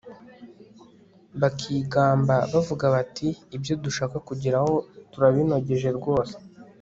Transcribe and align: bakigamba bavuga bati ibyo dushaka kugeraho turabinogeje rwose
bakigamba 1.41 2.35
bavuga 2.53 2.85
bati 2.95 3.27
ibyo 3.55 3.73
dushaka 3.83 4.17
kugeraho 4.27 4.73
turabinogeje 5.11 5.89
rwose 5.97 6.35